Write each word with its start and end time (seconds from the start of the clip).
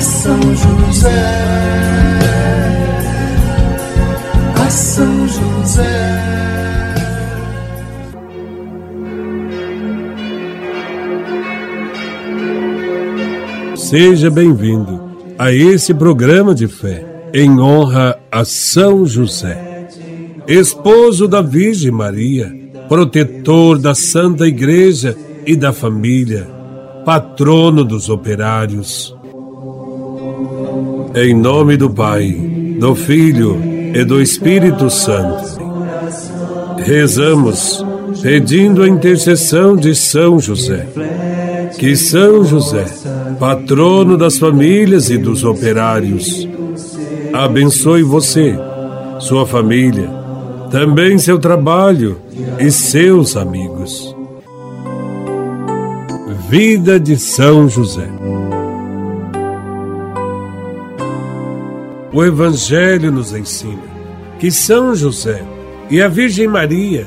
A 0.00 0.02
São 0.02 0.40
José, 0.40 1.10
a 4.56 4.70
São 4.70 5.28
José. 5.28 6.22
Seja 13.76 14.30
bem-vindo 14.30 15.02
a 15.38 15.52
esse 15.52 15.92
programa 15.92 16.54
de 16.54 16.66
fé 16.66 17.04
em 17.34 17.60
honra 17.60 18.18
a 18.32 18.42
São 18.46 19.04
José, 19.04 19.86
esposo 20.48 21.28
da 21.28 21.42
Virgem 21.42 21.90
Maria, 21.90 22.50
protetor 22.88 23.78
da 23.78 23.94
Santa 23.94 24.46
Igreja 24.46 25.14
e 25.44 25.54
da 25.54 25.74
família, 25.74 26.48
patrono 27.04 27.84
dos 27.84 28.08
operários. 28.08 29.19
Em 31.14 31.34
nome 31.34 31.76
do 31.76 31.90
Pai, 31.90 32.30
do 32.78 32.94
Filho 32.94 33.60
e 33.94 34.04
do 34.04 34.22
Espírito 34.22 34.88
Santo, 34.88 35.58
rezamos 36.84 37.84
pedindo 38.22 38.82
a 38.82 38.88
intercessão 38.88 39.76
de 39.76 39.94
São 39.94 40.38
José. 40.38 40.86
Que 41.78 41.96
São 41.96 42.44
José, 42.44 42.84
patrono 43.38 44.16
das 44.16 44.38
famílias 44.38 45.10
e 45.10 45.18
dos 45.18 45.42
operários, 45.42 46.48
abençoe 47.32 48.02
você, 48.02 48.56
sua 49.18 49.46
família, 49.46 50.08
também 50.70 51.18
seu 51.18 51.38
trabalho 51.38 52.18
e 52.58 52.70
seus 52.70 53.36
amigos. 53.36 54.14
Vida 56.48 57.00
de 57.00 57.16
São 57.16 57.68
José. 57.68 58.08
O 62.12 62.24
Evangelho 62.24 63.12
nos 63.12 63.32
ensina 63.32 63.82
que 64.38 64.50
São 64.50 64.94
José 64.94 65.44
e 65.88 66.02
a 66.02 66.08
Virgem 66.08 66.48
Maria 66.48 67.06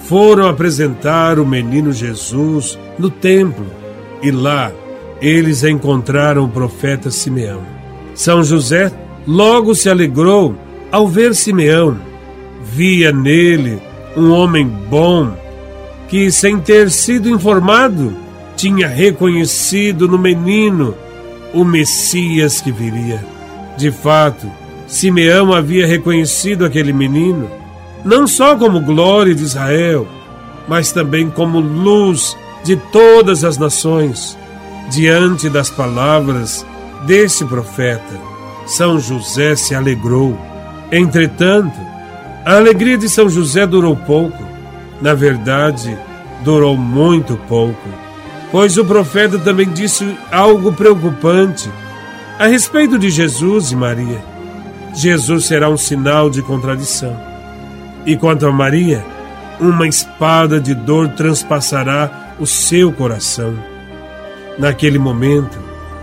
foram 0.00 0.48
apresentar 0.48 1.38
o 1.38 1.46
menino 1.46 1.92
Jesus 1.92 2.78
no 2.98 3.08
templo 3.08 3.64
e 4.22 4.30
lá 4.30 4.70
eles 5.22 5.64
encontraram 5.64 6.44
o 6.44 6.48
profeta 6.48 7.10
Simeão. 7.10 7.62
São 8.14 8.42
José 8.42 8.92
logo 9.26 9.74
se 9.74 9.88
alegrou 9.88 10.54
ao 10.90 11.08
ver 11.08 11.34
Simeão. 11.34 11.96
Via 12.62 13.10
nele 13.10 13.80
um 14.16 14.30
homem 14.32 14.66
bom 14.66 15.34
que, 16.08 16.30
sem 16.30 16.58
ter 16.58 16.90
sido 16.90 17.30
informado, 17.30 18.12
tinha 18.56 18.86
reconhecido 18.86 20.06
no 20.06 20.18
menino 20.18 20.94
o 21.54 21.64
Messias 21.64 22.60
que 22.60 22.70
viria. 22.70 23.24
De 23.76 23.90
fato, 23.90 24.50
Simeão 24.86 25.52
havia 25.52 25.86
reconhecido 25.86 26.64
aquele 26.64 26.92
menino 26.92 27.50
não 28.04 28.26
só 28.26 28.56
como 28.56 28.80
glória 28.80 29.34
de 29.34 29.42
Israel, 29.42 30.06
mas 30.66 30.92
também 30.92 31.30
como 31.30 31.60
luz 31.60 32.36
de 32.64 32.76
todas 32.76 33.44
as 33.44 33.56
nações. 33.56 34.36
Diante 34.90 35.48
das 35.48 35.70
palavras 35.70 36.66
desse 37.06 37.44
profeta, 37.44 38.20
São 38.66 38.98
José 38.98 39.56
se 39.56 39.74
alegrou. 39.74 40.36
Entretanto, 40.90 41.78
a 42.44 42.56
alegria 42.56 42.98
de 42.98 43.08
São 43.08 43.28
José 43.28 43.66
durou 43.66 43.96
pouco. 43.96 44.42
Na 45.00 45.14
verdade, 45.14 45.96
durou 46.44 46.76
muito 46.76 47.36
pouco, 47.48 47.88
pois 48.50 48.76
o 48.76 48.84
profeta 48.84 49.38
também 49.38 49.68
disse 49.68 50.16
algo 50.30 50.72
preocupante 50.72 51.70
a 52.42 52.46
respeito 52.48 52.98
de 52.98 53.08
Jesus 53.08 53.70
e 53.70 53.76
Maria. 53.76 54.20
Jesus 54.96 55.44
será 55.44 55.68
um 55.68 55.76
sinal 55.76 56.28
de 56.28 56.42
contradição. 56.42 57.16
E 58.04 58.16
quanto 58.16 58.44
a 58.44 58.50
Maria, 58.50 59.00
uma 59.60 59.86
espada 59.86 60.58
de 60.60 60.74
dor 60.74 61.10
transpassará 61.10 62.34
o 62.40 62.44
seu 62.44 62.90
coração. 62.90 63.54
Naquele 64.58 64.98
momento, 64.98 65.56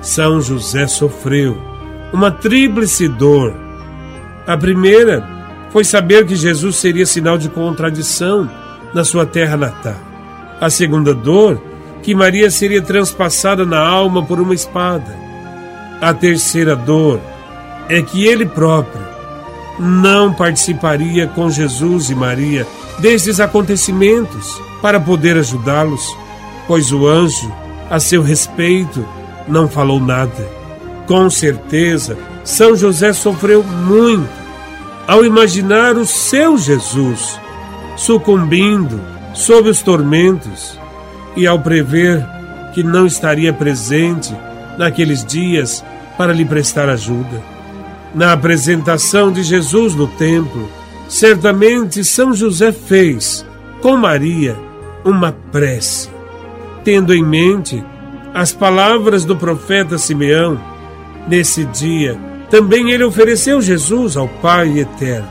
São 0.00 0.40
José 0.40 0.86
sofreu 0.86 1.54
uma 2.14 2.30
tríplice 2.30 3.08
dor. 3.08 3.54
A 4.46 4.56
primeira 4.56 5.22
foi 5.68 5.84
saber 5.84 6.26
que 6.26 6.34
Jesus 6.34 6.76
seria 6.76 7.04
sinal 7.04 7.36
de 7.36 7.50
contradição 7.50 8.50
na 8.94 9.04
sua 9.04 9.26
terra 9.26 9.58
natal. 9.58 10.00
A 10.58 10.70
segunda 10.70 11.12
dor, 11.12 11.62
que 12.02 12.14
Maria 12.14 12.50
seria 12.50 12.80
transpassada 12.80 13.66
na 13.66 13.86
alma 13.86 14.24
por 14.24 14.40
uma 14.40 14.54
espada. 14.54 15.21
A 16.02 16.12
terceira 16.12 16.74
dor 16.74 17.20
é 17.88 18.02
que 18.02 18.26
ele 18.26 18.44
próprio 18.44 19.00
não 19.78 20.34
participaria 20.34 21.28
com 21.28 21.48
Jesus 21.48 22.10
e 22.10 22.14
Maria 22.16 22.66
destes 22.98 23.38
acontecimentos 23.38 24.60
para 24.82 24.98
poder 24.98 25.36
ajudá-los, 25.36 26.04
pois 26.66 26.90
o 26.90 27.06
anjo, 27.06 27.54
a 27.88 28.00
seu 28.00 28.20
respeito, 28.20 29.06
não 29.46 29.68
falou 29.68 30.00
nada. 30.00 30.50
Com 31.06 31.30
certeza, 31.30 32.18
São 32.42 32.74
José 32.74 33.12
sofreu 33.12 33.62
muito 33.62 34.28
ao 35.06 35.24
imaginar 35.24 35.96
o 35.96 36.04
seu 36.04 36.58
Jesus 36.58 37.38
sucumbindo 37.96 39.00
sob 39.34 39.68
os 39.68 39.82
tormentos 39.82 40.76
e 41.36 41.46
ao 41.46 41.60
prever 41.60 42.26
que 42.74 42.82
não 42.82 43.06
estaria 43.06 43.52
presente 43.52 44.34
naqueles 44.76 45.24
dias 45.24 45.84
para 46.16 46.32
lhe 46.32 46.44
prestar 46.44 46.88
ajuda. 46.88 47.42
Na 48.14 48.32
apresentação 48.32 49.32
de 49.32 49.42
Jesus 49.42 49.94
no 49.94 50.06
templo, 50.06 50.68
certamente 51.08 52.04
São 52.04 52.34
José 52.34 52.72
fez, 52.72 53.46
com 53.80 53.96
Maria, 53.96 54.56
uma 55.04 55.32
prece, 55.50 56.08
tendo 56.84 57.14
em 57.14 57.24
mente 57.24 57.82
as 58.34 58.52
palavras 58.52 59.24
do 59.24 59.36
profeta 59.36 59.98
Simeão. 59.98 60.60
Nesse 61.28 61.64
dia, 61.64 62.18
também 62.50 62.90
ele 62.90 63.04
ofereceu 63.04 63.60
Jesus 63.60 64.16
ao 64.16 64.28
Pai 64.28 64.78
eterno 64.78 65.28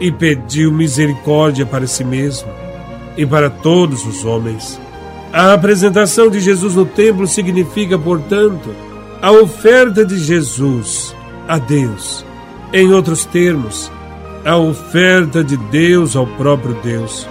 e 0.00 0.10
pediu 0.10 0.72
misericórdia 0.72 1.66
para 1.66 1.86
si 1.86 2.04
mesmo 2.04 2.48
e 3.16 3.24
para 3.24 3.50
todos 3.50 4.06
os 4.06 4.24
homens. 4.24 4.80
A 5.32 5.52
apresentação 5.52 6.30
de 6.30 6.40
Jesus 6.40 6.74
no 6.74 6.86
templo 6.86 7.26
significa, 7.26 7.98
portanto, 7.98 8.70
a 9.24 9.32
oferta 9.32 10.04
de 10.04 10.18
Jesus 10.18 11.16
a 11.48 11.56
Deus. 11.56 12.22
Em 12.74 12.92
outros 12.92 13.24
termos, 13.24 13.90
a 14.44 14.58
oferta 14.58 15.42
de 15.42 15.56
Deus 15.56 16.14
ao 16.14 16.26
próprio 16.26 16.74
Deus. 16.82 17.26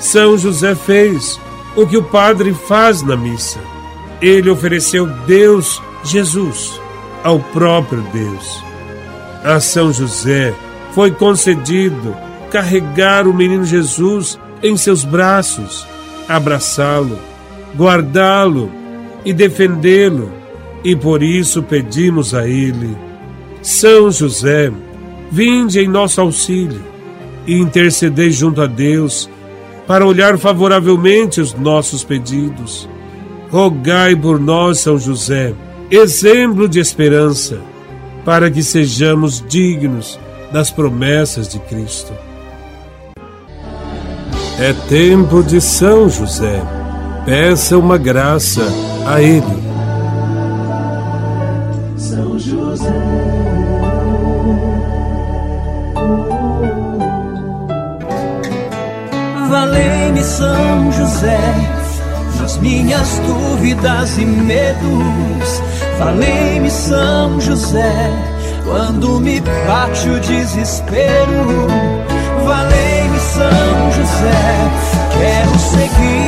São 0.00 0.36
José 0.36 0.74
fez 0.74 1.38
o 1.76 1.86
que 1.86 1.96
o 1.96 2.02
padre 2.02 2.52
faz 2.52 3.04
na 3.04 3.16
missa. 3.16 3.60
Ele 4.20 4.50
ofereceu 4.50 5.06
Deus, 5.28 5.80
Jesus, 6.02 6.80
ao 7.22 7.38
próprio 7.38 8.02
Deus. 8.12 8.64
A 9.44 9.60
São 9.60 9.92
José 9.92 10.52
foi 10.92 11.12
concedido 11.12 12.16
carregar 12.50 13.28
o 13.28 13.32
menino 13.32 13.64
Jesus 13.64 14.40
em 14.60 14.76
seus 14.76 15.04
braços, 15.04 15.86
abraçá-lo, 16.28 17.16
guardá-lo 17.76 18.72
e 19.24 19.32
defendê-lo, 19.32 20.37
e 20.84 20.94
por 20.96 21.22
isso 21.22 21.62
pedimos 21.62 22.34
a 22.34 22.46
ele 22.48 23.08
são 23.62 24.10
José, 24.10 24.72
vinde 25.30 25.80
em 25.80 25.88
nosso 25.88 26.20
auxílio 26.20 26.80
e 27.46 27.54
intercedei 27.58 28.30
junto 28.30 28.62
a 28.62 28.66
Deus 28.66 29.28
para 29.86 30.06
olhar 30.06 30.38
favoravelmente 30.38 31.40
os 31.40 31.54
nossos 31.54 32.04
pedidos. 32.04 32.88
Rogai 33.50 34.14
por 34.14 34.38
nós, 34.38 34.78
São 34.80 34.98
José, 34.98 35.54
exemplo 35.90 36.68
de 36.68 36.78
esperança, 36.78 37.60
para 38.24 38.50
que 38.50 38.62
sejamos 38.62 39.44
dignos 39.46 40.18
das 40.52 40.70
promessas 40.70 41.48
de 41.48 41.58
Cristo. 41.60 42.12
É 44.58 44.72
tempo 44.88 45.42
de 45.42 45.60
São 45.60 46.08
José. 46.08 46.62
Peça 47.24 47.76
uma 47.76 47.96
graça 47.96 48.62
a 49.06 49.20
Ele. 49.20 49.67
Valei-me 59.58 60.22
São 60.22 60.92
José 60.92 61.40
nas 62.38 62.58
minhas 62.58 63.18
dúvidas 63.26 64.16
e 64.16 64.24
medos. 64.24 65.62
Valei-me 65.98 66.70
São 66.70 67.40
José 67.40 67.92
quando 68.64 69.18
me 69.18 69.40
bate 69.66 70.08
o 70.10 70.20
desespero. 70.20 71.66
Valei-me 72.44 73.18
São 73.18 73.90
José, 73.96 74.38
quero 75.18 75.58
seguir 75.58 76.27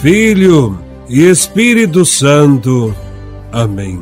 Filho 0.00 0.78
e 1.08 1.28
Espírito 1.28 2.06
Santo. 2.06 2.94
Amém. 3.52 4.00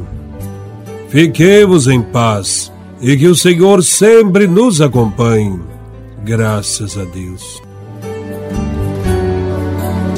Fiquemos 1.09 1.89
em 1.89 2.01
paz 2.01 2.73
e 3.01 3.17
que 3.17 3.27
o 3.27 3.35
Senhor 3.35 3.83
sempre 3.83 4.47
nos 4.47 4.81
acompanhe. 4.81 5.59
Graças 6.25 6.97
a 6.97 7.05
Deus. 7.05 7.61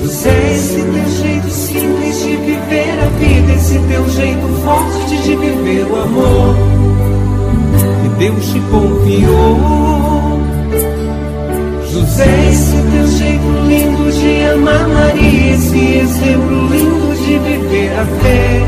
Esse 0.03 0.83
teu 0.83 1.11
jeito 1.23 1.51
simples 1.51 2.23
de 2.25 2.37
viver 2.37 3.01
a 3.01 3.07
vida, 3.19 3.53
esse 3.55 3.79
teu 3.79 4.09
jeito 4.11 4.47
forte 4.63 5.23
de 5.23 5.37
viver 5.37 5.87
o 5.91 6.03
amor 6.03 6.57
que 8.03 8.09
Deus 8.19 8.53
te 8.53 8.61
confiou. 8.71 9.89
José, 11.92 12.49
esse 12.50 12.76
teu 12.92 13.06
jeito 13.09 13.50
lindo 13.66 14.12
de 14.12 14.44
amar 14.52 14.88
Maria, 14.88 15.54
esse 15.54 15.97
exemplo 15.97 16.68
lindo 16.68 17.16
de 17.16 17.38
viver 17.38 17.92
a 17.99 18.04
fé, 18.23 18.61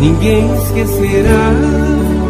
ninguém 0.00 0.54
esquecerá. 0.54 2.21